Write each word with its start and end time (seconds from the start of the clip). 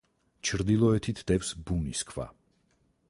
ჩრდილოეთით 0.49 1.21
დევს 1.33 1.53
ბუნის 1.69 2.03
ქვა. 2.13 2.27